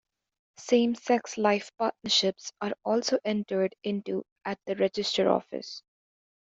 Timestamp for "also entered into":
2.83-4.25